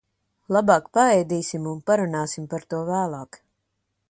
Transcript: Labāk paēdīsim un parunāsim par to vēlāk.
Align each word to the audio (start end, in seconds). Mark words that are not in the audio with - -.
Labāk 0.55 0.87
paēdīsim 0.99 1.69
un 1.75 1.79
parunāsim 1.91 2.51
par 2.55 2.69
to 2.73 2.85
vēlāk. 2.93 3.43